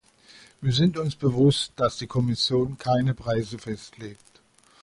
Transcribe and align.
Wir 0.61 0.73
sind 0.73 0.97
uns 0.97 1.15
bewusst, 1.15 1.73
dass 1.75 1.97
die 1.99 2.07
Kommission 2.07 2.75
keine 2.79 3.13
Preise 3.13 3.59
festlegt. 3.59 4.41